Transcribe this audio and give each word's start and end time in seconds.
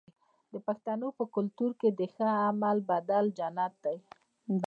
د 0.51 0.53
پښتنو 0.67 1.07
په 1.17 1.23
کلتور 1.35 1.71
کې 1.79 1.89
د 1.99 2.01
ښه 2.13 2.27
عمل 2.47 2.77
بدله 2.91 3.29
جنت 3.37 3.73
دی. 3.85 3.97